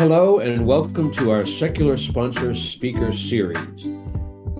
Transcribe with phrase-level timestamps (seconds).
[0.00, 3.86] Hello, and welcome to our Secular Sponsor Speaker Series.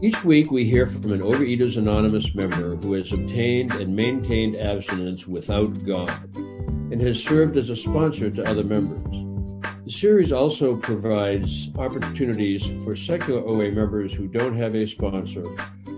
[0.03, 5.27] Each week, we hear from an Overeaters Anonymous member who has obtained and maintained abstinence
[5.27, 9.01] without God and has served as a sponsor to other members.
[9.87, 15.47] The series also provides opportunities for secular OA members who don't have a sponsor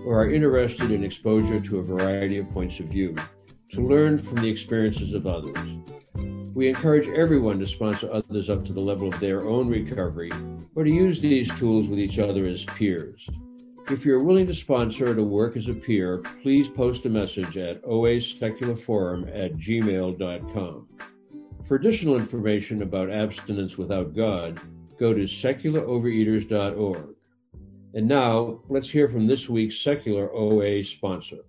[0.05, 3.13] or are interested in exposure to a variety of points of view
[3.73, 5.57] to learn from the experiences of others.
[6.53, 10.31] We encourage everyone to sponsor others up to the level of their own recovery
[10.75, 13.27] or to use these tools with each other as peers.
[13.89, 17.57] If you're willing to sponsor or to work as a peer, please post a message
[17.57, 20.87] at oasecularforum at gmail.com.
[21.63, 24.61] For additional information about abstinence without God,
[24.99, 27.15] go to secularovereaters.org.
[27.95, 31.39] And now, let's hear from this week's secular OA sponsor.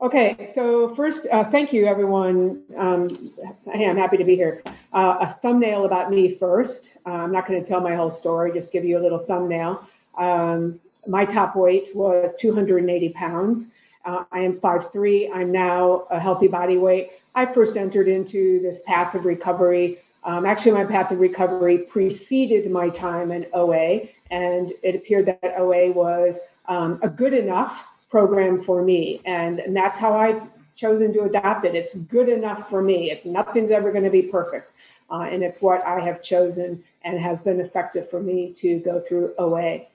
[0.00, 2.62] Okay, so first, uh, thank you, everyone.
[2.76, 3.32] Um,
[3.74, 4.62] I'm happy to be here.
[4.92, 6.96] Uh, a thumbnail about me first.
[7.04, 9.84] Uh, I'm not going to tell my whole story, just give you a little thumbnail.
[10.16, 13.72] Um, my top weight was 280 pounds.
[14.04, 15.34] Uh, I am 5'3.
[15.34, 17.10] I'm now a healthy body weight.
[17.34, 19.98] I first entered into this path of recovery.
[20.22, 25.54] Um, actually, my path of recovery preceded my time in OA, and it appeared that
[25.56, 29.20] OA was um, a good enough program for me.
[29.24, 31.74] And, and that's how I've chosen to adopt it.
[31.74, 33.10] It's good enough for me.
[33.10, 34.72] If nothing's ever going to be perfect.
[35.10, 39.00] Uh, and it's what I have chosen and has been effective for me to go
[39.00, 39.86] through OA.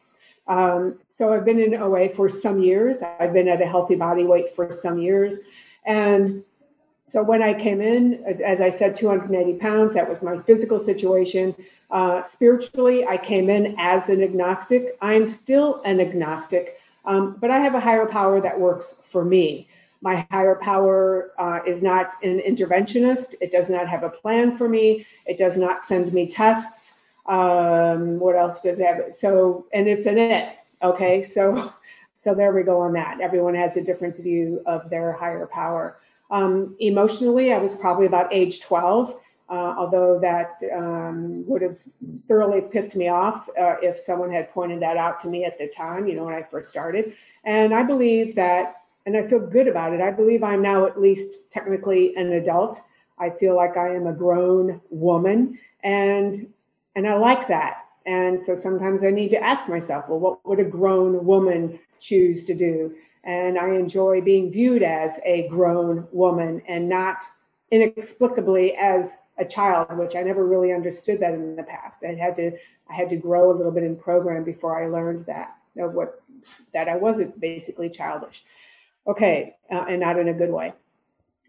[0.48, 3.02] Um, so I've been in OA for some years.
[3.02, 5.40] I've been at a healthy body weight for some years.
[5.86, 6.44] And
[7.06, 11.56] so when I came in, as I said, 280 pounds, that was my physical situation.
[11.92, 14.98] Uh, spiritually, I came in as an agnostic.
[15.02, 16.80] I'm still an agnostic.
[17.06, 19.68] Um, but I have a higher power that works for me.
[20.02, 23.36] My higher power uh, is not an interventionist.
[23.40, 25.06] It does not have a plan for me.
[25.26, 26.96] It does not send me tests.
[27.26, 29.16] Um, what else does it have?
[29.16, 30.58] So, and it's an it.
[30.82, 31.74] Okay, so,
[32.18, 33.22] so there we go on that.
[33.22, 36.00] Everyone has a different view of their higher power.
[36.32, 39.18] Um, emotionally, I was probably about age 12
[39.54, 41.80] uh, although that um, would have
[42.28, 45.68] thoroughly pissed me off uh, if someone had pointed that out to me at the
[45.68, 47.14] time, you know, when I first started.
[47.44, 50.02] And I believe that, and I feel good about it.
[50.02, 52.82] I believe I'm now at least technically an adult.
[53.20, 56.48] I feel like I am a grown woman, and
[56.96, 57.86] and I like that.
[58.08, 62.44] And so sometimes I need to ask myself, well, what would a grown woman choose
[62.46, 62.96] to do?
[63.24, 67.24] And I enjoy being viewed as a grown woman and not
[67.72, 72.04] inexplicably as a child, which I never really understood that in the past.
[72.04, 72.52] I had to
[72.90, 76.22] I had to grow a little bit in program before I learned that what
[76.74, 78.44] that I wasn't basically childish.
[79.08, 80.74] Okay, uh, and not in a good way.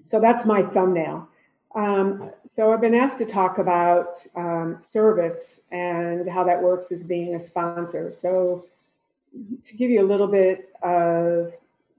[0.05, 1.29] So that's my thumbnail.
[1.75, 7.05] Um, so I've been asked to talk about um, service and how that works as
[7.05, 8.13] being a sponsor.
[8.13, 8.67] So
[9.65, 11.53] to give you a little bit of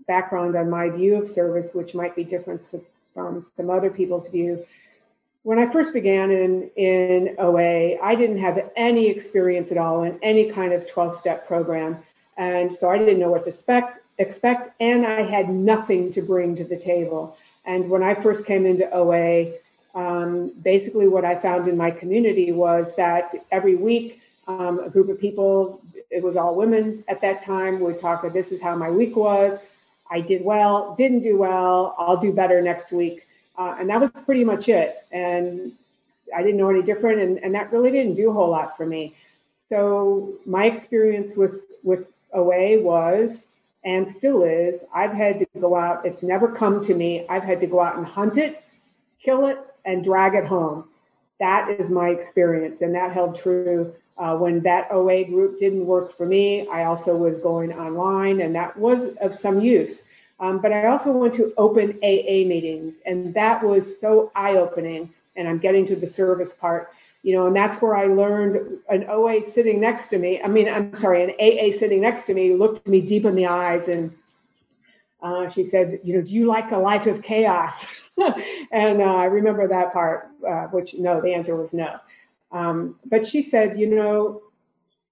[0.07, 2.65] background on my view of service, which might be different
[3.13, 4.65] from some other people's view,
[5.45, 10.17] when I first began in, in OA, I didn't have any experience at all in
[10.23, 11.99] any kind of 12 step program.
[12.35, 16.55] And so I didn't know what to expect, expect, and I had nothing to bring
[16.55, 17.37] to the table.
[17.63, 19.51] And when I first came into OA,
[19.93, 25.09] um, basically what I found in my community was that every week, um, a group
[25.09, 25.79] of people,
[26.09, 29.15] it was all women at that time, would talk, about this is how my week
[29.15, 29.59] was.
[30.09, 33.24] I did well, didn't do well, I'll do better next week.
[33.57, 35.05] Uh, and that was pretty much it.
[35.11, 35.71] And
[36.35, 38.85] I didn't know any different, and, and that really didn't do a whole lot for
[38.85, 39.15] me.
[39.59, 43.45] So my experience with with OA was
[43.83, 46.05] and still is I've had to go out.
[46.05, 47.25] It's never come to me.
[47.29, 48.63] I've had to go out and hunt it,
[49.21, 50.85] kill it, and drag it home.
[51.39, 56.11] That is my experience, and that held true uh, when that OA group didn't work
[56.11, 56.67] for me.
[56.67, 60.03] I also was going online, and that was of some use.
[60.39, 65.13] Um, but I also went to open AA meetings, and that was so eye opening.
[65.37, 66.91] And I'm getting to the service part,
[67.23, 70.41] you know, and that's where I learned an OA sitting next to me.
[70.41, 73.47] I mean, I'm sorry, an AA sitting next to me looked me deep in the
[73.47, 74.15] eyes and
[75.21, 78.11] uh, she said, you know, do you like a life of chaos?
[78.71, 81.99] and uh, I remember that part, uh, which no, the answer was no.
[82.51, 84.43] Um, but she said, you know,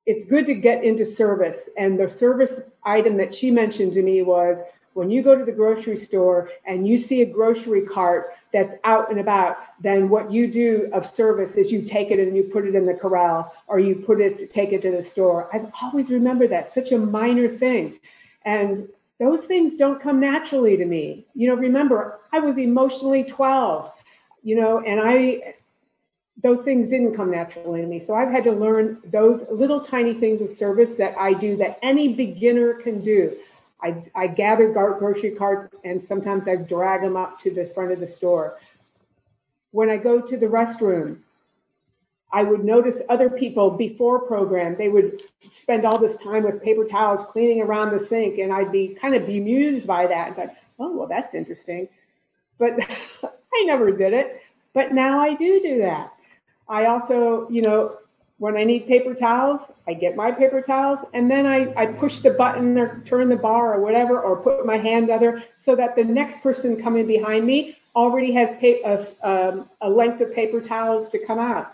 [0.06, 1.68] it's good to get into service.
[1.78, 4.62] And the service item that she mentioned to me was
[4.94, 9.10] when you go to the grocery store and you see a grocery cart that's out
[9.10, 12.66] and about, then what you do of service is you take it and you put
[12.68, 15.50] it in the corral or you put it, take it to the store.
[15.54, 18.00] I've always remembered that, such a minor thing.
[18.46, 18.88] And
[19.20, 21.26] those things don't come naturally to me.
[21.34, 23.92] You know, remember, I was emotionally 12,
[24.44, 25.56] you know, and I,
[26.42, 28.00] those things didn't come naturally to me.
[28.00, 31.80] So I've had to learn those little tiny things of service that I do that
[31.82, 33.38] any beginner can do.
[33.84, 38.00] I, I gather grocery carts and sometimes I drag them up to the front of
[38.00, 38.58] the store.
[39.72, 41.18] When I go to the restroom,
[42.32, 45.22] I would notice other people before program, they would
[45.52, 49.14] spend all this time with paper towels cleaning around the sink, and I'd be kind
[49.14, 50.30] of bemused by that.
[50.30, 51.88] It's like, oh, well, that's interesting.
[52.58, 52.74] But
[53.24, 54.42] I never did it.
[54.74, 56.12] But now I do do that.
[56.68, 57.98] I also, you know,
[58.44, 62.20] when I need paper towels, I get my paper towels and then I, I push
[62.20, 65.96] the button or turn the bar or whatever, or put my hand other so that
[65.96, 71.10] the next person coming behind me already has a, um, a length of paper towels
[71.12, 71.74] to come out.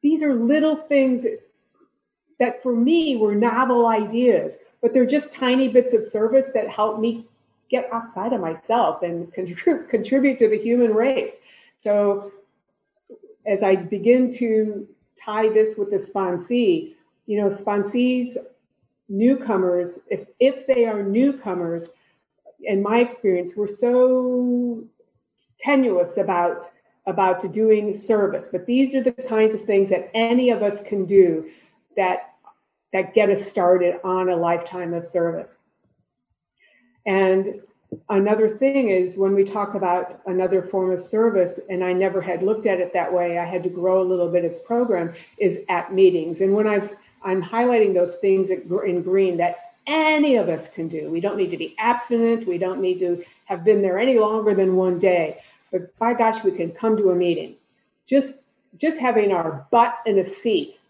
[0.00, 1.26] These are little things
[2.38, 6.98] that for me were novel ideas, but they're just tiny bits of service that help
[6.98, 7.26] me
[7.68, 11.36] get outside of myself and contribute, contribute to the human race.
[11.74, 12.32] So
[13.44, 14.88] as I begin to
[15.22, 16.94] tie this with the sponsee,
[17.26, 18.36] you know, sponsees,
[19.08, 21.90] newcomers, if if they are newcomers,
[22.60, 24.84] in my experience, we're so
[25.58, 26.66] tenuous about
[27.06, 28.48] about doing service.
[28.50, 31.50] But these are the kinds of things that any of us can do
[31.96, 32.34] that
[32.92, 35.58] that get us started on a lifetime of service.
[37.06, 37.60] And
[38.08, 42.42] another thing is when we talk about another form of service and i never had
[42.42, 45.60] looked at it that way i had to grow a little bit of program is
[45.68, 46.40] at meetings.
[46.40, 51.10] And when i've i'm highlighting those things in green that any of us can do.
[51.10, 52.46] We don't need to be abstinent.
[52.46, 55.42] We don't need to have been there any longer than one day.
[55.70, 57.56] But by gosh we can come to a meeting.
[58.06, 58.34] Just
[58.78, 60.80] just having our butt in a seat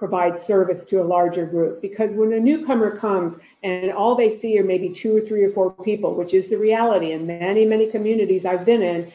[0.00, 1.82] provide service to a larger group.
[1.82, 5.50] Because when a newcomer comes and all they see are maybe two or three or
[5.50, 9.12] four people, which is the reality in many, many communities I've been in,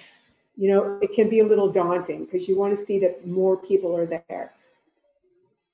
[0.55, 3.57] you know, it can be a little daunting because you want to see that more
[3.57, 4.53] people are there.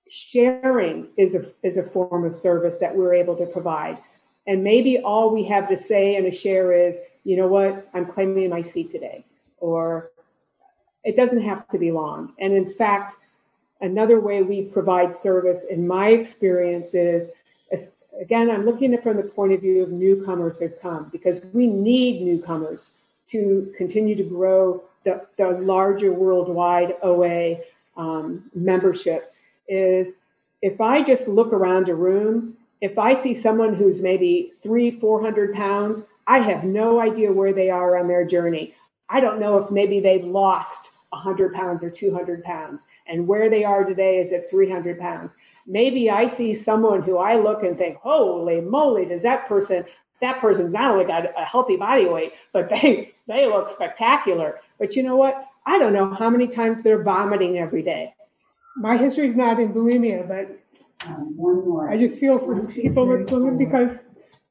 [0.09, 3.97] Sharing is a, is a form of service that we're able to provide.
[4.47, 8.05] And maybe all we have to say and a share is, you know what, I'm
[8.05, 9.25] claiming my seat today.
[9.57, 10.11] Or
[11.03, 12.33] it doesn't have to be long.
[12.39, 13.17] And in fact,
[13.81, 17.29] Another way we provide service, in my experience, is
[18.19, 21.43] again, I'm looking at it from the point of view of newcomers who come because
[21.53, 22.93] we need newcomers
[23.27, 27.57] to continue to grow the, the larger worldwide OA
[27.97, 29.33] um, membership.
[29.67, 30.13] Is
[30.61, 35.53] if I just look around a room, if I see someone who's maybe three, 400
[35.53, 38.75] pounds, I have no idea where they are on their journey.
[39.09, 43.63] I don't know if maybe they've lost 100 pounds or 200 pounds, and where they
[43.63, 45.35] are today is at 300 pounds.
[45.67, 49.85] Maybe I see someone who I look and think, holy moly, does that person,
[50.21, 54.61] that person's not only got a healthy body weight, but they, they look spectacular.
[54.79, 55.47] But you know what?
[55.65, 58.15] I don't know how many times they're vomiting every day.
[58.77, 60.57] My history is not in bulimia, but
[61.07, 61.91] um, one more.
[61.91, 63.99] I just feel for people with bulimia because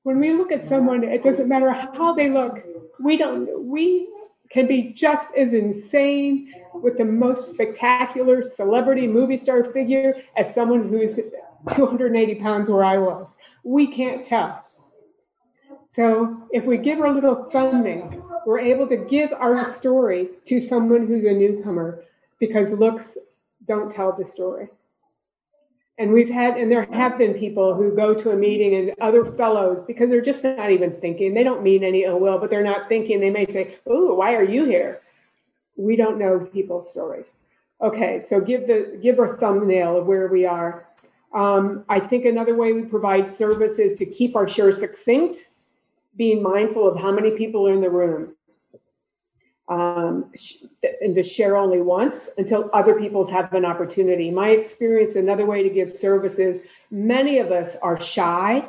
[0.03, 2.63] when we look at someone, it doesn't matter how they look.
[3.01, 4.09] We don't, we
[4.51, 10.89] can be just as insane with the most spectacular celebrity movie star figure as someone
[10.89, 11.19] who's
[11.75, 13.37] 280 pounds where I was.
[13.65, 14.65] We can't tell.
[15.89, 20.61] So if we give her a little funding, we're able to give our story to
[20.61, 22.05] someone who's a newcomer
[22.39, 23.17] because looks
[23.67, 24.69] don't tell the story.
[26.01, 29.23] And we've had, and there have been people who go to a meeting and other
[29.23, 32.63] fellows, because they're just not even thinking, they don't mean any ill will, but they're
[32.63, 33.21] not thinking.
[33.21, 35.03] They may say, Oh, why are you here?
[35.77, 37.35] We don't know people's stories.
[37.83, 40.87] Okay, so give the give a thumbnail of where we are.
[41.35, 45.49] Um, I think another way we provide service is to keep our share succinct,
[46.17, 48.35] being mindful of how many people are in the room
[49.71, 50.33] um,
[51.01, 54.31] and to share only once until other people's have an opportunity.
[54.31, 58.67] My experience, another way to give service is many of us are shy,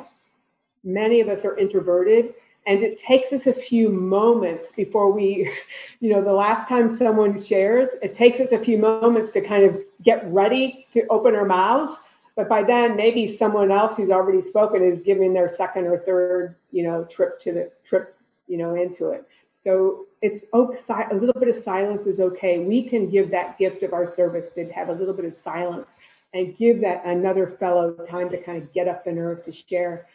[0.84, 2.34] many of us are introverted,
[2.68, 5.52] and it takes us a few moments before we,
[6.00, 9.64] you know, the last time someone shares, it takes us a few moments to kind
[9.64, 11.96] of get ready to open our mouths.
[12.36, 16.54] But by then, maybe someone else who's already spoken is giving their second or third,
[16.70, 18.16] you know, trip to the trip,
[18.46, 19.26] you know, into it.
[19.62, 22.58] So it's a little bit of silence is okay.
[22.58, 25.94] We can give that gift of our service to have a little bit of silence
[26.34, 30.08] and give that another fellow time to kind of get up the nerve to share.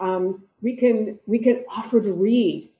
[0.00, 2.70] Um, we can we can offer to read.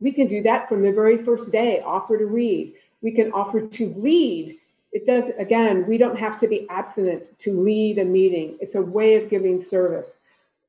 [0.00, 1.80] We can do that from the very first day.
[1.86, 2.74] Offer to read.
[3.00, 4.58] We can offer to lead.
[4.90, 5.86] It does again.
[5.86, 8.58] We don't have to be abstinent to lead a meeting.
[8.60, 10.16] It's a way of giving service.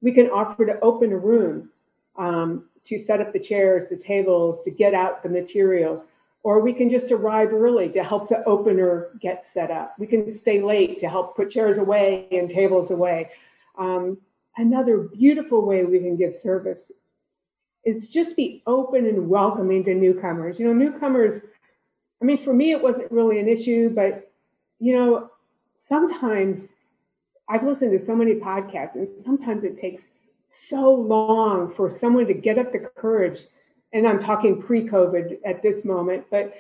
[0.04, 1.72] We can offer to open a room.
[2.18, 6.06] Um, to set up the chairs, the tables, to get out the materials.
[6.46, 9.96] or we can just arrive early to help the opener get set up.
[9.98, 13.32] We can stay late to help put chairs away and tables away.
[13.80, 14.20] Um,
[14.56, 16.92] another beautiful way we can give service
[17.84, 20.60] is just be open and welcoming to newcomers.
[20.60, 21.42] You know, newcomers,
[22.22, 24.32] I mean, for me, it wasn't really an issue, but,
[24.78, 25.32] you know,
[25.74, 26.70] sometimes
[27.50, 30.10] I've listened to so many podcasts, and sometimes it takes
[30.48, 33.46] so long for someone to get up the courage
[33.96, 36.54] and I'm talking pre COVID at this moment, but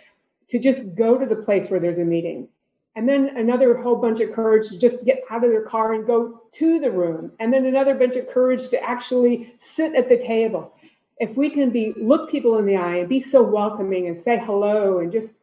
[0.48, 2.48] to just go to the place where there's a meeting.
[2.96, 6.08] And then another whole bunch of courage to just get out of their car and
[6.08, 7.34] go to the room.
[7.39, 10.74] And then another bunch of courage to actually sit at the table.
[11.18, 14.39] If we can be look people in the eye and be so welcoming and say
[14.39, 15.34] hello and just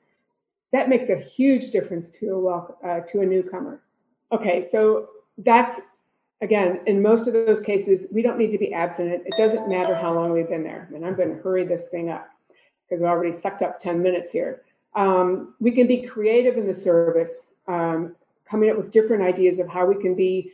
[0.72, 3.82] that makes a huge difference to a welcome, uh, to a newcomer.
[4.32, 5.82] Okay, so that's
[6.42, 9.22] again, in most of those cases, we don't need to be abstinent.
[9.24, 10.88] It doesn't matter how long we've been there.
[10.94, 12.28] And I'm going to hurry this thing up
[12.84, 14.62] because I've already sucked up 10 minutes here.
[14.94, 19.68] Um, we can be creative in the service, um, coming up with different ideas of
[19.68, 20.52] how we can be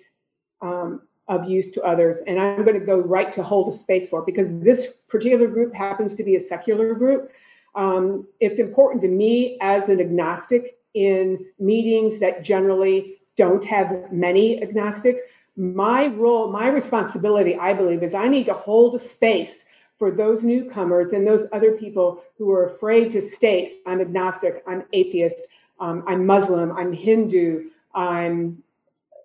[0.61, 2.19] um, of use to others.
[2.27, 5.75] And I'm going to go right to hold a space for because this particular group
[5.75, 7.33] happens to be a secular group.
[7.75, 14.63] Um, it's important to me as an agnostic in meetings that generally don't have many
[14.63, 15.23] agnostics
[15.59, 19.65] my role, my responsibility, I believe, is I need to hold a space
[19.99, 24.85] for those newcomers and those other people who are afraid to state, I'm agnostic, I'm
[24.93, 25.49] atheist,
[25.81, 28.63] um, I'm Muslim, I'm Hindu, I'm,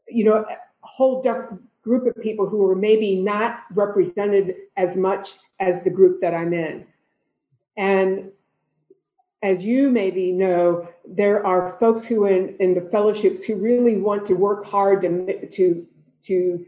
[0.10, 1.22] you know, a whole
[1.84, 6.54] group of people who are maybe not represented as much as the group that I'm
[6.54, 6.88] in.
[7.78, 8.32] And
[9.44, 14.26] as you maybe know, there are folks who in, in the fellowships who really want
[14.26, 15.86] to work hard to, to
[16.24, 16.66] to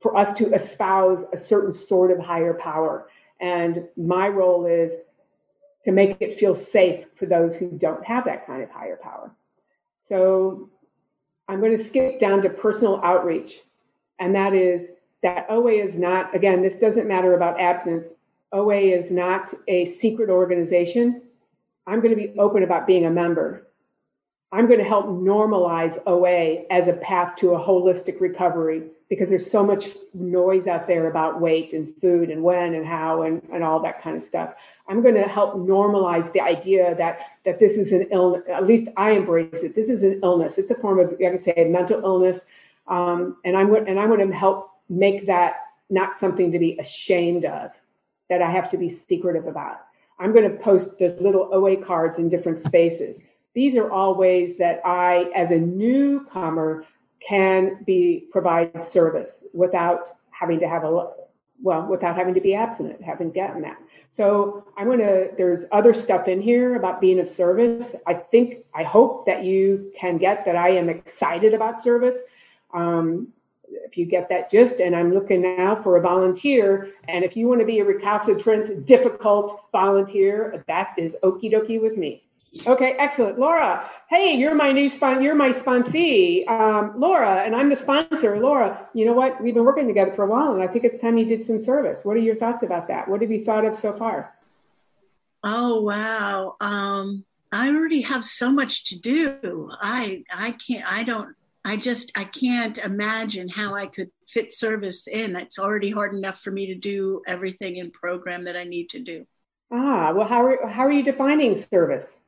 [0.00, 3.08] for us to espouse a certain sort of higher power.
[3.40, 4.96] And my role is
[5.84, 9.34] to make it feel safe for those who don't have that kind of higher power.
[9.96, 10.68] So
[11.48, 13.62] I'm going to skip down to personal outreach.
[14.18, 14.90] And that is
[15.22, 18.12] that OA is not, again, this doesn't matter about abstinence.
[18.52, 21.22] OA is not a secret organization.
[21.86, 23.68] I'm going to be open about being a member.
[24.54, 29.50] I'm going to help normalize OA as a path to a holistic recovery because there's
[29.50, 33.64] so much noise out there about weight and food and when and how and, and
[33.64, 34.54] all that kind of stuff.
[34.86, 38.44] I'm going to help normalize the idea that that this is an illness.
[38.48, 39.74] At least I embrace it.
[39.74, 40.56] This is an illness.
[40.56, 42.46] It's a form of I could say a mental illness,
[42.86, 47.44] um, and I'm and I'm going to help make that not something to be ashamed
[47.44, 47.72] of,
[48.30, 49.80] that I have to be secretive about.
[50.20, 54.56] I'm going to post the little OA cards in different spaces these are all ways
[54.58, 56.84] that I, as a newcomer,
[57.26, 61.08] can be provide service without having to have a
[61.62, 63.78] well, without having to be abstinent, having gotten that.
[64.10, 65.28] So I'm gonna.
[65.36, 67.94] There's other stuff in here about being of service.
[68.06, 72.18] I think, I hope that you can get that I am excited about service.
[72.72, 73.28] Um,
[73.68, 76.92] if you get that gist, and I'm looking now for a volunteer.
[77.08, 81.96] And if you want to be a recalcitrant, difficult volunteer, that is okie dokie with
[81.96, 82.24] me.
[82.66, 83.38] Okay, excellent.
[83.38, 86.48] Laura, hey, you're my new spon- you're my sponsee.
[86.48, 88.38] Um, Laura, and I'm the sponsor.
[88.38, 89.42] Laura, you know what?
[89.42, 91.58] We've been working together for a while, and I think it's time you did some
[91.58, 92.04] service.
[92.04, 93.08] What are your thoughts about that?
[93.08, 94.34] What have you thought of so far?
[95.42, 96.56] Oh wow.
[96.60, 99.70] Um, I already have so much to do.
[99.80, 101.34] I I can't I don't
[101.64, 105.36] I just I can't imagine how I could fit service in.
[105.36, 109.00] It's already hard enough for me to do everything in program that I need to
[109.00, 109.26] do.
[109.70, 112.18] Ah, well how are how are you defining service?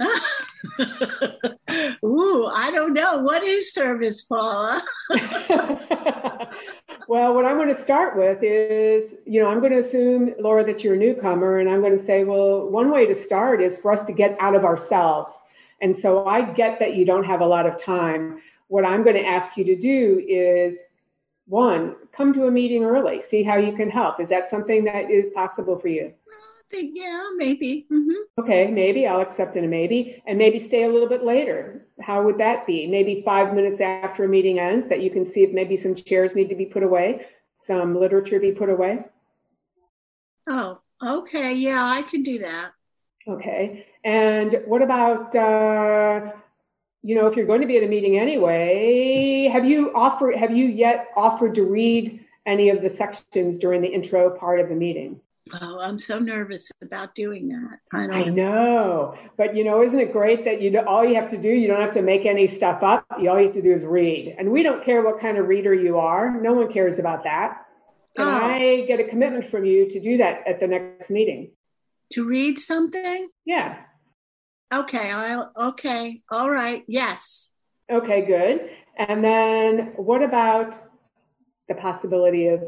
[2.04, 3.18] Ooh, I don't know.
[3.18, 4.82] What is service, Paula?
[7.08, 10.64] well, what I'm going to start with is, you know, I'm going to assume, Laura,
[10.64, 13.78] that you're a newcomer, and I'm going to say, well, one way to start is
[13.78, 15.38] for us to get out of ourselves.
[15.80, 18.40] And so I get that you don't have a lot of time.
[18.68, 20.80] What I'm going to ask you to do is
[21.46, 24.20] one, come to a meeting early, see how you can help.
[24.20, 26.12] Is that something that is possible for you?
[26.70, 27.86] Think, yeah, maybe.
[27.92, 28.42] Mm-hmm.
[28.42, 31.86] Okay, maybe I'll accept in a maybe, and maybe stay a little bit later.
[32.00, 32.86] How would that be?
[32.86, 36.34] Maybe five minutes after a meeting ends, that you can see if maybe some chairs
[36.34, 39.04] need to be put away, some literature be put away.
[40.46, 42.72] Oh, okay, yeah, I can do that.
[43.28, 45.34] Okay, and what about?
[45.36, 46.32] Uh,
[47.02, 50.34] you know, if you're going to be at a meeting anyway, have you offered?
[50.36, 54.68] Have you yet offered to read any of the sections during the intro part of
[54.68, 55.20] the meeting?
[55.60, 57.78] Oh, I'm so nervous about doing that.
[57.92, 61.30] I, I know, but you know, isn't it great that you do, all you have
[61.30, 63.04] to do, you don't have to make any stuff up.
[63.18, 65.48] You, all you have to do is read, and we don't care what kind of
[65.48, 66.40] reader you are.
[66.40, 67.66] No one cares about that.
[68.16, 68.30] Can oh.
[68.30, 71.52] I get a commitment from you to do that at the next meeting?
[72.12, 73.28] To read something?
[73.44, 73.78] Yeah.
[74.72, 76.22] Okay, I'll okay.
[76.30, 76.84] All right.
[76.86, 77.50] Yes.
[77.90, 78.70] Okay, good.
[78.96, 80.78] And then what about
[81.68, 82.62] the possibility of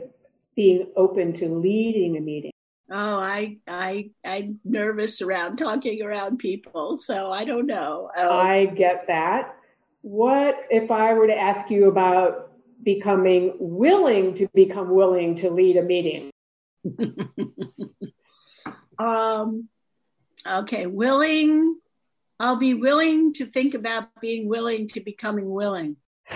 [0.57, 2.53] being open to leading a meeting?
[2.91, 8.11] Oh, I I I'm nervous around talking around people, so I don't know.
[8.17, 9.57] Um, I get that.
[10.03, 15.77] What if I were to ask you about becoming willing to become willing to lead
[15.77, 16.31] a meeting?
[18.99, 19.69] um
[20.47, 21.77] okay, willing
[22.43, 25.97] I'll be willing to think about being willing to becoming willing.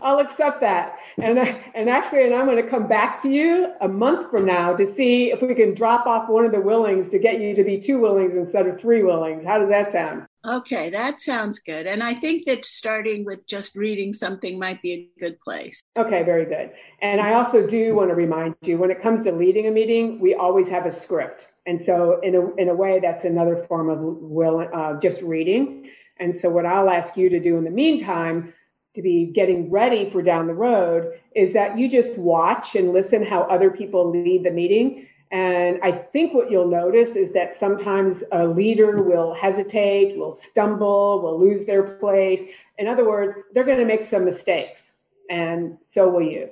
[0.00, 0.96] I'll accept that.
[1.20, 1.38] And
[1.74, 4.86] and actually, and I'm going to come back to you a month from now to
[4.86, 7.78] see if we can drop off one of the willings to get you to be
[7.78, 9.44] two willings instead of three willings.
[9.44, 10.26] How does that sound?
[10.46, 11.86] Okay, that sounds good.
[11.86, 15.82] And I think that starting with just reading something might be a good place.
[15.98, 16.70] Okay, very good.
[17.02, 20.20] And I also do want to remind you when it comes to leading a meeting,
[20.20, 21.48] we always have a script.
[21.66, 25.90] And so, in a, in a way, that's another form of will, uh, just reading.
[26.18, 28.54] And so, what I'll ask you to do in the meantime
[28.98, 33.24] to be getting ready for down the road is that you just watch and listen
[33.24, 35.06] how other people lead the meeting.
[35.30, 41.22] And I think what you'll notice is that sometimes a leader will hesitate, will stumble,
[41.22, 42.42] will lose their place.
[42.76, 44.90] In other words, they're going to make some mistakes,
[45.30, 46.48] and so will you.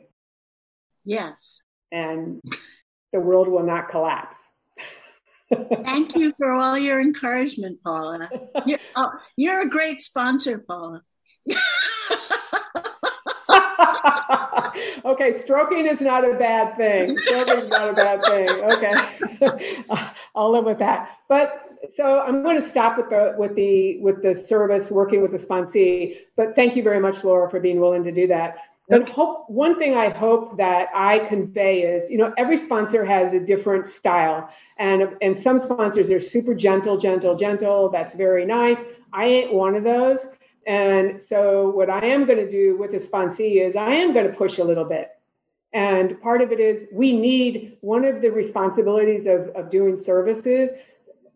[1.05, 1.65] Yes.
[1.91, 2.41] And
[3.13, 4.47] the world will not collapse.
[5.51, 8.29] Thank you for all your encouragement, Paula.
[8.67, 11.03] You're, oh, you're a great sponsor, Paula.
[15.05, 17.17] okay, stroking is not a bad thing.
[17.19, 18.49] Stroking is not a bad thing.
[18.49, 19.85] Okay,
[20.35, 21.19] I'll live with that.
[21.29, 25.31] But so I'm going to stop with the with the with the service working with
[25.31, 26.17] the sponsee.
[26.37, 28.57] But thank you very much, Laura, for being willing to do that.
[28.89, 33.33] But hope one thing I hope that I convey is, you know, every sponsor has
[33.33, 34.49] a different style,
[34.79, 37.89] and and some sponsors are super gentle, gentle, gentle.
[37.89, 38.85] That's very nice.
[39.13, 40.27] I ain't one of those.
[40.67, 44.27] And so, what I am going to do with the sponsee is I am going
[44.27, 45.11] to push a little bit.
[45.73, 50.73] And part of it is we need one of the responsibilities of, of doing services.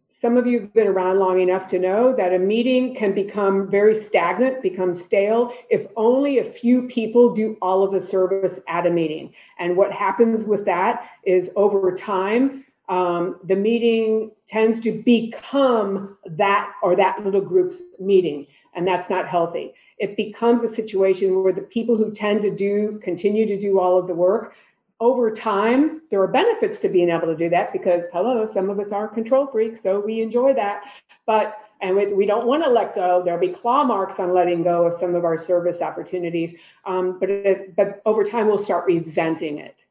[0.09, 3.70] Some of you have been around long enough to know that a meeting can become
[3.70, 8.87] very stagnant, become stale, if only a few people do all of the service at
[8.87, 9.33] a meeting.
[9.59, 16.72] And what happens with that is over time, um, the meeting tends to become that
[16.83, 19.74] or that little group's meeting and that's not healthy.
[19.98, 23.98] It becomes a situation where the people who tend to do continue to do all
[23.98, 24.54] of the work
[25.00, 28.78] over time, there are benefits to being able to do that because, hello, some of
[28.78, 30.85] us are control freaks, so we enjoy that.
[31.26, 33.22] But and we, don't want to let go.
[33.24, 36.54] There'll be claw marks on letting go of some of our service opportunities.
[36.85, 39.87] Um, but it, but over time, we'll start resenting it,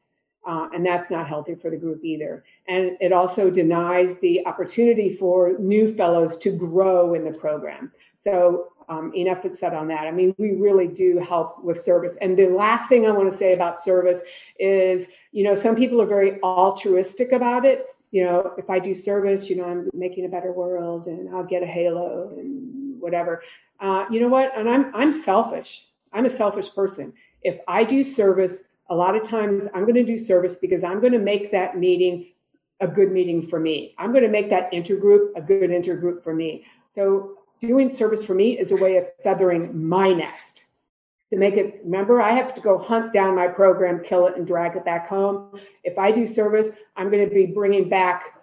[0.46, 2.44] uh, and that's not healthy for the group either.
[2.66, 7.92] And it also denies the opportunity for new fellows to grow in the program.
[8.14, 10.06] So um, enough is said on that.
[10.06, 12.16] I mean, we really do help with service.
[12.20, 14.22] And the last thing I want to say about service
[14.58, 17.86] is, you know, some people are very altruistic about it.
[18.10, 21.44] You know, if I do service, you know, I'm making a better world and I'll
[21.44, 23.42] get a halo and whatever.
[23.78, 24.52] Uh, you know what?
[24.56, 25.86] And I'm I'm selfish.
[26.12, 27.12] I'm a selfish person.
[27.42, 31.00] If I do service, a lot of times I'm going to do service because I'm
[31.00, 32.26] going to make that meeting
[32.80, 33.94] a good meeting for me.
[33.98, 36.64] I'm going to make that intergroup a good intergroup for me.
[36.90, 40.64] So doing service for me is a way of feathering my nest.
[41.30, 44.44] To make it remember i have to go hunt down my program kill it and
[44.44, 45.60] drag it back home.
[45.84, 48.40] If i do service i'm going to be bringing back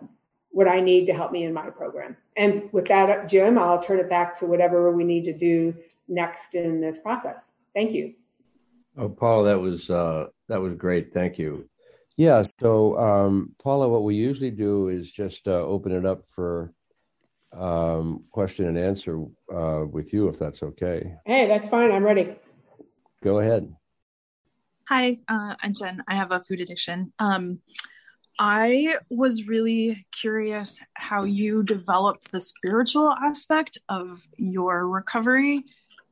[0.52, 2.16] what i need to help me in my program.
[2.38, 5.76] And with that jim i'll turn it back to whatever we need to do
[6.08, 7.52] next in this process.
[7.74, 8.14] Thank you
[8.98, 11.68] oh paul that was uh, that was great thank you
[12.18, 16.74] yeah so um, paula what we usually do is just uh, open it up for
[17.54, 21.16] um, question and answer uh, with you, if that's okay.
[21.26, 21.92] Hey, that's fine.
[21.92, 22.36] I'm ready.
[23.24, 23.74] Go ahead.
[24.90, 26.04] Hi, uh, I'm Jen.
[26.08, 27.12] I have a food addiction.
[27.20, 27.60] Um,
[28.40, 35.66] I was really curious how you developed the spiritual aspect of your recovery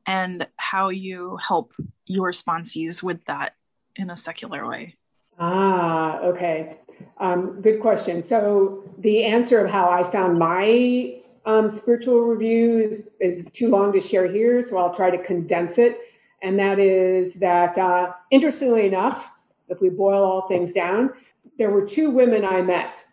[0.06, 1.72] and how you help
[2.06, 3.54] your sponsees with that
[3.96, 4.96] in a secular way.
[5.38, 6.78] Ah, okay.
[7.18, 8.22] Um, good question.
[8.22, 13.92] So, the answer of how I found my um, spiritual review is, is too long
[13.92, 15.98] to share here, so I'll try to condense it.
[16.42, 19.30] And that is that, uh, interestingly enough,
[19.68, 21.10] if we boil all things down,
[21.58, 23.04] there were two women I met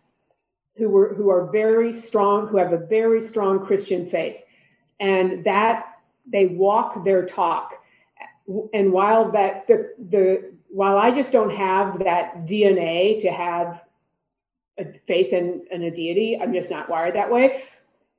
[0.76, 4.42] who were who are very strong, who have a very strong Christian faith,
[5.00, 5.93] and that
[6.26, 7.74] they walk their talk.
[8.72, 13.84] And while that the the while I just don't have that DNA to have
[14.78, 17.64] a faith in, in a deity, I'm just not wired that way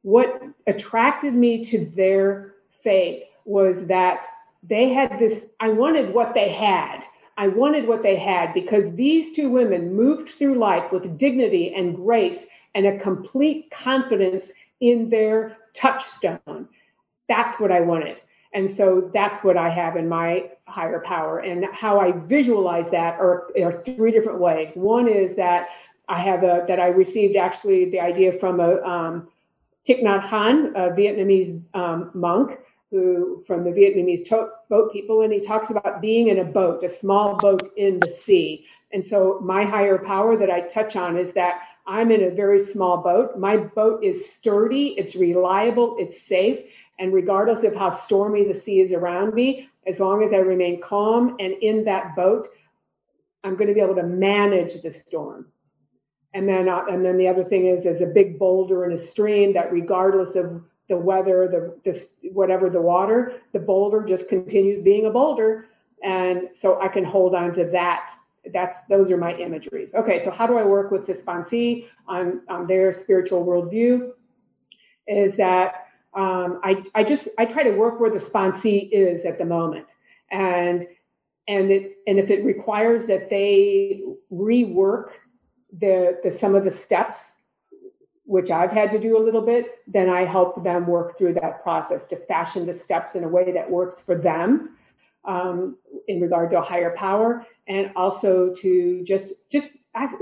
[0.06, 4.28] what attracted me to their faith was that
[4.62, 7.04] they had this, I wanted what they had.
[7.38, 11.96] I wanted what they had because these two women moved through life with dignity and
[11.96, 16.70] grace and a complete confidence in their touchstone.
[17.27, 18.17] That's what I wanted.
[18.53, 21.39] And so that's what I have in my higher power.
[21.39, 24.75] And how I visualize that are, are three different ways.
[24.75, 25.67] One is that
[26.07, 29.27] I have a, that I received actually the idea from a um,
[29.88, 32.59] Thich Nhat Hanh, a Vietnamese um, monk
[32.91, 34.27] who from the Vietnamese
[34.69, 38.07] boat people, and he talks about being in a boat, a small boat in the
[38.07, 38.65] sea.
[38.93, 42.59] And so my higher power that I touch on is that I'm in a very
[42.59, 43.38] small boat.
[43.38, 46.59] My boat is sturdy, it's reliable, it's safe,
[46.99, 50.81] and regardless of how stormy the sea is around me, as long as I remain
[50.81, 52.47] calm and in that boat,
[53.43, 55.47] I'm going to be able to manage the storm.
[56.34, 58.97] And then, uh, and then the other thing is, there's a big boulder in a
[58.97, 64.81] stream that, regardless of the weather, the, the whatever the water, the boulder just continues
[64.81, 65.67] being a boulder,
[66.03, 68.12] and so I can hold on to that.
[68.53, 69.95] That's those are my imageries.
[69.95, 74.12] Okay, so how do I work with the sponsee on on their spiritual worldview?
[75.08, 75.85] Is that
[76.15, 79.95] um, I, I just I try to work where the sponsee is at the moment,
[80.32, 80.86] and
[81.47, 84.01] and it and if it requires that they
[84.32, 85.10] rework
[85.78, 87.36] the the some of the steps,
[88.23, 91.62] which I've had to do a little bit, then I help them work through that
[91.62, 94.78] process to fashion the steps in a way that works for them
[95.25, 99.73] um, in regard to a higher power, and also to just just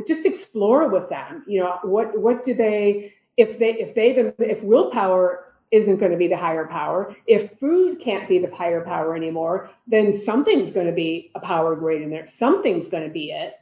[0.08, 1.44] just explore with them.
[1.48, 6.18] You know what what do they if they if they if willpower isn't going to
[6.18, 7.16] be the higher power.
[7.26, 11.76] If food can't be the higher power anymore, then something's going to be a power
[11.76, 12.28] grade in there.
[12.28, 13.56] Something's going to be it.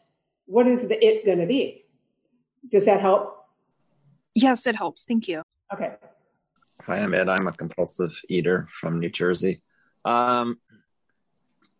[0.45, 1.85] What is the it going to be?
[2.69, 3.45] Does that help?
[4.35, 5.05] Yes, it helps.
[5.05, 5.41] Thank you.
[5.73, 5.93] Okay.
[6.81, 7.29] Hi, I'm Ed.
[7.29, 9.61] I'm a compulsive eater from New Jersey.
[10.03, 10.59] Um,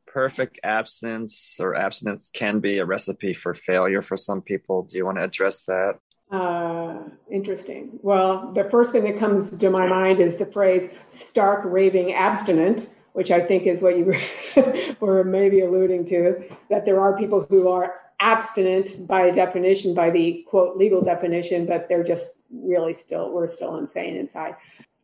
[0.08, 4.84] perfect abstinence or abstinence can be a recipe for failure for some people.
[4.84, 5.96] Do you want to address that?
[6.32, 6.98] Uh,
[7.30, 8.00] interesting.
[8.02, 12.88] Well, the first thing that comes to my mind is the phrase stark raving abstinent,
[13.14, 14.14] which I think is what you
[15.02, 20.46] were maybe alluding to, that there are people who are abstinent by definition, by the
[20.48, 24.56] quote legal definition, but they're just really still, we're still insane inside.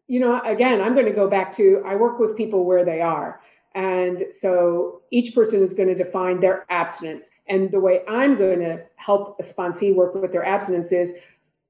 [0.08, 3.02] You know, again, I'm going to go back to I work with people where they
[3.02, 3.42] are.
[3.76, 7.30] And so each person is going to define their abstinence.
[7.48, 11.14] And the way I'm going to help a sponsee work with their abstinence is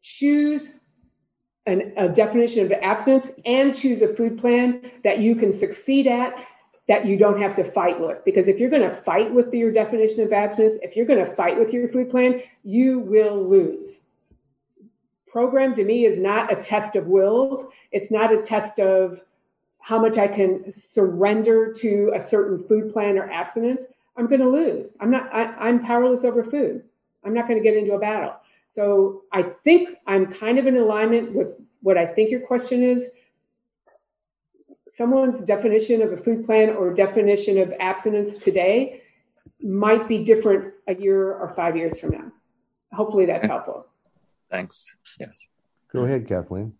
[0.01, 0.69] choose
[1.65, 6.33] an, a definition of abstinence and choose a food plan that you can succeed at
[6.87, 8.23] that you don't have to fight with.
[8.23, 11.35] Because if you're going to fight with your definition of abstinence, if you're going to
[11.35, 14.03] fight with your food plan, you will lose.
[15.27, 17.67] Program to me is not a test of wills.
[17.91, 19.21] It's not a test of
[19.87, 23.85] how much I can surrender to a certain food plan or abstinence,
[24.17, 24.97] I'm going to lose.
[24.99, 26.83] I'm not, I, am powerless over food.
[27.23, 28.35] I'm not going to get into a battle.
[28.65, 33.09] So I think I'm kind of in alignment with what I think your question is.
[34.89, 39.03] Someone's definition of a food plan or definition of abstinence today
[39.61, 42.29] might be different a year or five years from now.
[42.91, 43.85] Hopefully that's helpful.
[44.51, 44.93] Thanks.
[45.17, 45.47] Yes.
[45.93, 46.73] Go ahead, Kathleen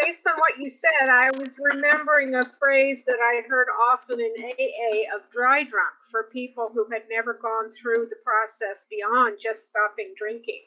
[0.00, 4.32] based on what you said, I was remembering a phrase that I heard often in
[4.44, 9.68] AA of dry drunk for people who had never gone through the process beyond just
[9.68, 10.62] stopping drinking.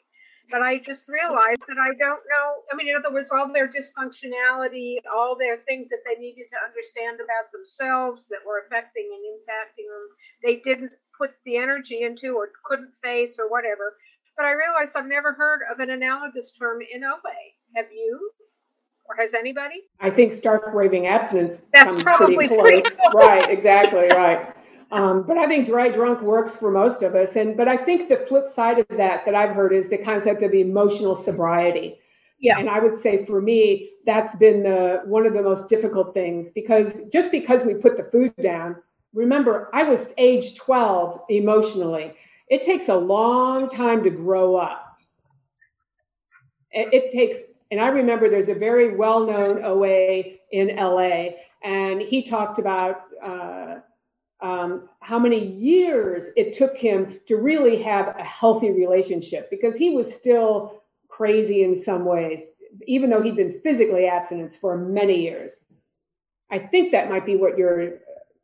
[0.50, 2.48] But I just realized that I don't know.
[2.70, 6.64] I mean, in other words, all their dysfunctionality, all their things that they needed to
[6.68, 10.06] understand about themselves that were affecting and impacting them,
[10.44, 13.96] they didn't put the energy into or couldn't face or whatever.
[14.36, 17.40] But I realized I've never heard of an analogous term in OA.
[17.74, 18.30] Have you?
[19.06, 19.82] Or has anybody?
[20.00, 23.14] I think stark raving abstinence That's probably pretty close.
[23.14, 24.54] Right, exactly, right.
[24.90, 27.36] Um, but I think dry drunk works for most of us.
[27.36, 30.42] And but I think the flip side of that that I've heard is the concept
[30.42, 31.98] of emotional sobriety.
[32.38, 32.58] Yeah.
[32.58, 36.50] And I would say for me, that's been the one of the most difficult things
[36.50, 38.76] because just because we put the food down,
[39.14, 42.14] remember, I was age 12 emotionally.
[42.48, 44.98] It takes a long time to grow up.
[46.70, 47.38] It, it takes
[47.70, 51.30] and I remember there's a very well known OA in LA,
[51.62, 53.76] and he talked about uh,
[54.40, 59.90] um, how many years it took him to really have a healthy relationship because he
[59.90, 62.50] was still crazy in some ways,
[62.86, 65.60] even though he'd been physically abstinent for many years.
[66.50, 68.00] I think that might be what you're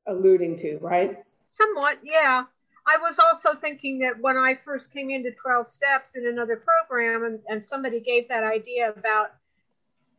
[0.06, 1.18] alluding to, right?
[1.52, 2.44] Somewhat, yeah.
[2.90, 7.24] I was also thinking that when I first came into 12 steps in another program
[7.24, 9.32] and, and somebody gave that idea about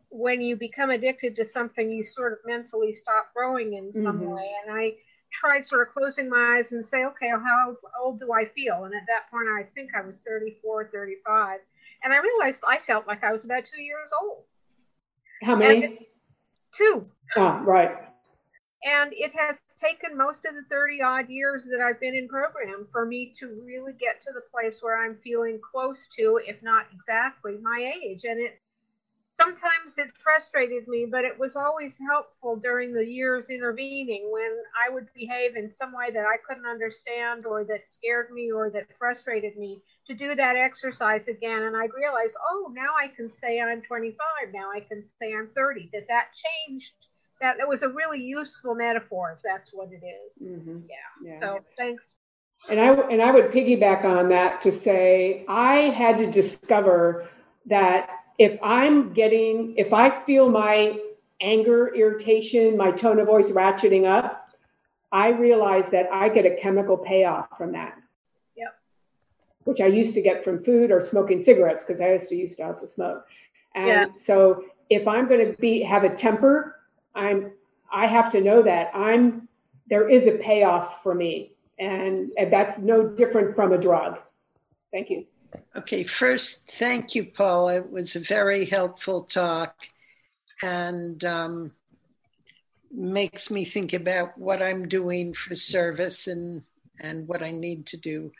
[0.09, 4.31] when you become addicted to something, you sort of mentally stop growing in some mm-hmm.
[4.31, 4.51] way.
[4.63, 4.93] And I
[5.33, 8.85] tried sort of closing my eyes and say, okay, how old do I feel?
[8.85, 11.59] And at that point, I think I was 34, 35.
[12.03, 14.43] And I realized I felt like I was about two years old.
[15.43, 15.83] How many?
[15.83, 16.09] It,
[16.73, 17.05] two.
[17.35, 17.97] Ah, right.
[18.83, 22.87] And it has taken most of the 30 odd years that I've been in program
[22.91, 26.85] for me to really get to the place where I'm feeling close to, if not
[26.93, 28.23] exactly, my age.
[28.23, 28.59] And it
[29.39, 34.93] sometimes it frustrated me, but it was always helpful during the years intervening when I
[34.93, 38.87] would behave in some way that I couldn't understand or that scared me or that
[38.99, 41.63] frustrated me to do that exercise again.
[41.63, 44.17] And I realized, oh, now I can say I'm 25.
[44.53, 45.89] Now I can say I'm 30.
[45.93, 46.27] That that
[46.67, 46.91] changed.
[47.41, 50.47] That it was a really useful metaphor, if that's what it is.
[50.47, 50.79] Mm-hmm.
[50.87, 51.31] Yeah.
[51.33, 51.39] yeah.
[51.39, 52.03] So thanks.
[52.69, 57.27] And I and I would piggyback on that to say I had to discover
[57.65, 60.99] that if I'm getting, if I feel my
[61.41, 64.49] anger, irritation, my tone of voice ratcheting up,
[65.11, 67.97] I realize that I get a chemical payoff from that.
[68.55, 68.75] Yep.
[69.65, 72.57] Which I used to get from food or smoking cigarettes because I used to used
[72.57, 73.25] to also smoke.
[73.75, 74.05] And yeah.
[74.15, 76.75] so if I'm going to be have a temper,
[77.15, 77.51] I'm
[77.91, 79.47] I have to know that I'm
[79.87, 84.19] there is a payoff for me, and, and that's no different from a drug.
[84.91, 85.25] Thank you.
[85.75, 87.67] Okay, first, thank you, Paul.
[87.67, 89.75] It was a very helpful talk
[90.63, 91.73] and um,
[92.89, 96.63] makes me think about what I'm doing for service and,
[97.01, 98.31] and what I need to do.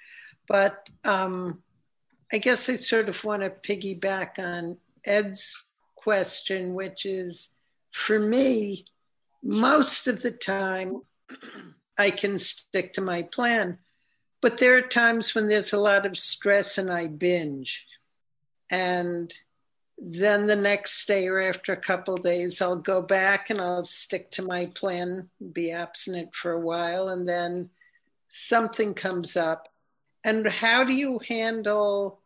[0.48, 1.62] But um,
[2.32, 7.50] I guess I sort of want to piggyback on Ed's question, which is
[7.92, 8.86] for me,
[9.44, 11.02] most of the time,
[12.00, 13.78] I can stick to my plan
[14.42, 17.86] but there are times when there's a lot of stress and I binge.
[18.72, 19.32] And
[20.00, 24.32] then the next day or after a couple days, I'll go back and I'll stick
[24.32, 27.70] to my plan, be abstinent for a while, and then
[28.30, 29.68] something comes up.
[30.24, 32.20] And how do you handle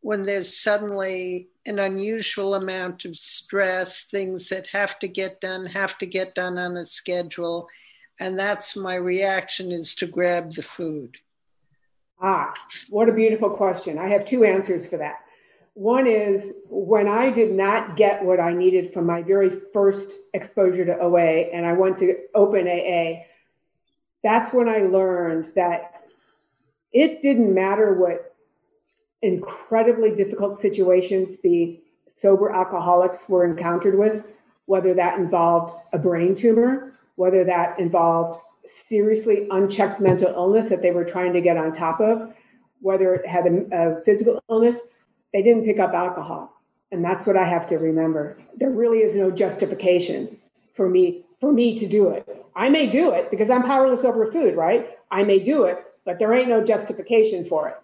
[0.00, 5.98] when there's suddenly an unusual amount of stress, things that have to get done, have
[5.98, 7.68] to get done on a schedule?
[8.18, 11.16] And that's my reaction is to grab the food.
[12.20, 12.52] Ah,
[12.90, 13.98] what a beautiful question.
[13.98, 15.20] I have two answers for that.
[15.74, 20.84] One is when I did not get what I needed from my very first exposure
[20.84, 23.22] to OA and I went to open AA,
[24.22, 26.04] that's when I learned that
[26.92, 28.29] it didn't matter what
[29.22, 34.24] incredibly difficult situations the sober alcoholics were encountered with,
[34.66, 40.90] whether that involved a brain tumor, whether that involved seriously unchecked mental illness that they
[40.90, 42.32] were trying to get on top of,
[42.80, 44.80] whether it had a, a physical illness,
[45.32, 46.60] they didn't pick up alcohol.
[46.92, 48.38] And that's what I have to remember.
[48.56, 50.36] There really is no justification
[50.72, 52.44] for me for me to do it.
[52.54, 54.98] I may do it because I'm powerless over food, right?
[55.10, 57.76] I may do it, but there ain't no justification for it.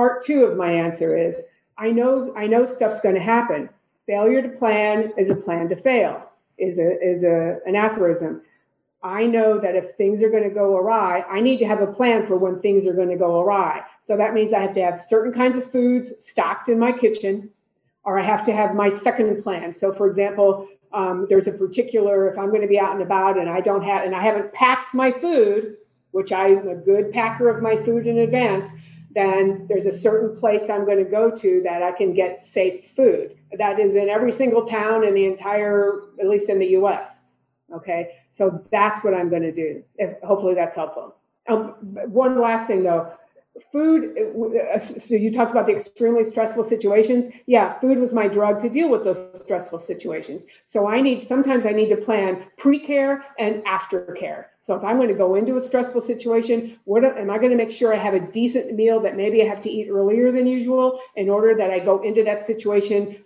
[0.00, 1.44] Part 2 of my answer is
[1.76, 3.68] I know I know stuff's going to happen.
[4.06, 6.26] Failure to plan is a plan to fail.
[6.56, 8.40] Is a is a an aphorism.
[9.02, 11.86] I know that if things are going to go awry, I need to have a
[11.86, 13.82] plan for when things are going to go awry.
[14.00, 17.50] So that means I have to have certain kinds of foods stocked in my kitchen,
[18.04, 19.70] or I have to have my second plan.
[19.70, 23.38] So, for example, um, there's a particular, if I'm going to be out and about
[23.38, 25.76] and I don't have, and I haven't packed my food,
[26.12, 28.72] which I'm a good packer of my food in advance,
[29.12, 32.84] then there's a certain place I'm going to go to that I can get safe
[32.84, 33.36] food.
[33.58, 37.20] That is in every single town in the entire, at least in the US.
[37.74, 39.82] Okay, so that's what I'm going to do.
[39.96, 41.16] If, hopefully that's helpful.
[41.48, 41.74] Um,
[42.06, 43.12] one last thing though,
[43.72, 44.16] food.
[44.74, 47.26] Uh, so you talked about the extremely stressful situations.
[47.46, 50.46] Yeah, food was my drug to deal with those stressful situations.
[50.64, 54.46] So I need sometimes I need to plan pre-care and aftercare.
[54.60, 57.56] So if I'm going to go into a stressful situation, what am I going to
[57.56, 60.46] make sure I have a decent meal that maybe I have to eat earlier than
[60.46, 63.24] usual in order that I go into that situation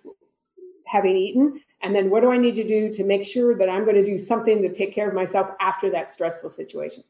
[0.87, 3.85] having eaten and then what do I need to do to make sure that I'm
[3.85, 7.05] going to do something to take care of myself after that stressful situation?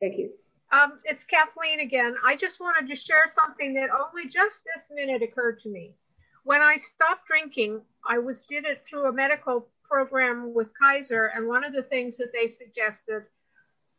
[0.00, 0.30] Thank you.
[0.72, 2.14] Um, it's Kathleen again.
[2.24, 5.96] I just wanted to share something that only just this minute occurred to me.
[6.44, 11.48] When I stopped drinking, I was did it through a medical program with Kaiser, and
[11.48, 13.24] one of the things that they suggested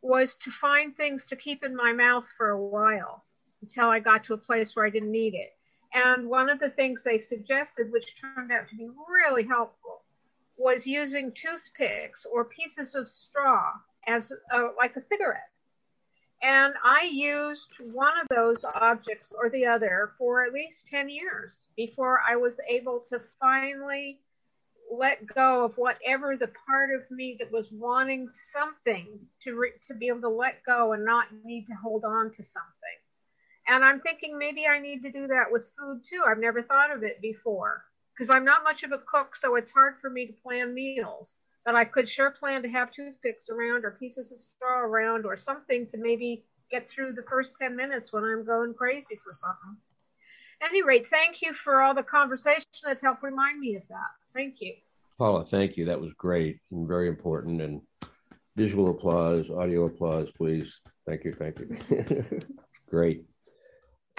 [0.01, 3.25] was to find things to keep in my mouth for a while
[3.62, 5.53] until I got to a place where I didn't need it.
[5.93, 10.03] And one of the things they suggested, which turned out to be really helpful,
[10.57, 13.73] was using toothpicks or pieces of straw
[14.07, 15.50] as a, like a cigarette.
[16.43, 21.60] And I used one of those objects or the other for at least 10 years
[21.75, 24.19] before I was able to finally
[24.91, 29.93] let go of whatever the part of me that was wanting something to re- to
[29.93, 32.97] be able to let go and not need to hold on to something.
[33.67, 36.23] And I'm thinking maybe I need to do that with food too.
[36.25, 39.71] I've never thought of it before because I'm not much of a cook, so it's
[39.71, 41.36] hard for me to plan meals.
[41.65, 45.38] But I could sure plan to have toothpicks around or pieces of straw around or
[45.38, 49.78] something to maybe get through the first 10 minutes when I'm going crazy for something.
[50.62, 54.10] At any rate, thank you for all the conversation that helped remind me of that.
[54.34, 54.74] Thank you.
[55.17, 55.86] Paula, thank you.
[55.86, 57.62] That was great and very important.
[57.62, 57.82] And
[58.56, 60.80] visual applause, audio applause, please.
[61.08, 61.34] Thank you.
[61.34, 62.39] Thank you.
[62.89, 63.26] great.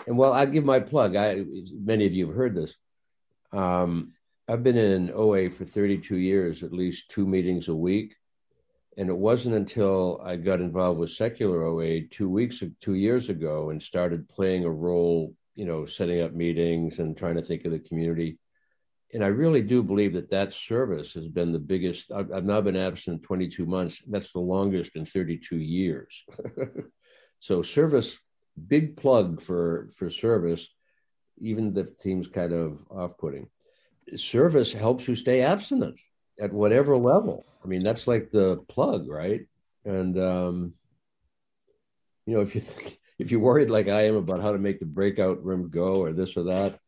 [0.06, 1.16] And well, I'll give my plug.
[1.16, 2.76] I many of you have heard this.
[3.52, 4.12] Um,
[4.48, 8.16] I've been in OA for 32 years, at least two meetings a week.
[8.98, 13.70] And it wasn't until I got involved with secular OA two weeks, two years ago,
[13.70, 17.72] and started playing a role, you know, setting up meetings and trying to think of
[17.72, 18.38] the community.
[19.14, 22.10] And I really do believe that that service has been the biggest.
[22.10, 24.02] I've, I've now been abstinent 22 months.
[24.08, 26.24] That's the longest in 32 years.
[27.38, 28.18] so service,
[28.68, 30.68] big plug for for service,
[31.38, 33.48] even if it seems kind of off-putting.
[34.16, 35.98] Service helps you stay abstinent
[36.40, 37.44] at whatever level.
[37.64, 39.46] I mean, that's like the plug, right?
[39.84, 40.74] And um,
[42.26, 44.80] you know, if you think, if you're worried like I am about how to make
[44.80, 46.78] the breakout room go or this or that,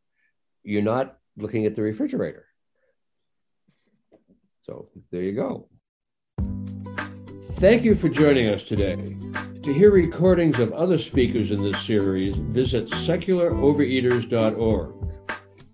[0.62, 2.46] you're not looking at the refrigerator.
[4.62, 5.68] So there you go.
[7.56, 8.96] Thank you for joining us today.
[9.62, 14.93] To hear recordings of other speakers in this series, visit secularovereaters.org.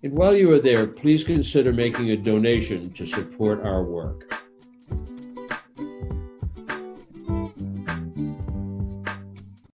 [0.03, 4.30] And while you are there, please consider making a donation to support our work.